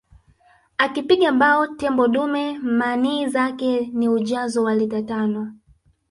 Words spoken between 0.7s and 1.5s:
Akipiga